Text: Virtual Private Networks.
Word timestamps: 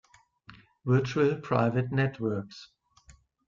Virtual 0.83 1.35
Private 1.41 1.91
Networks. 1.91 2.71